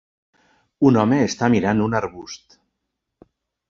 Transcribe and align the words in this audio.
Un 0.91 0.97
homes 1.03 1.27
està 1.33 1.51
mirant 1.59 1.87
un 1.91 2.01
arbust. 2.03 2.61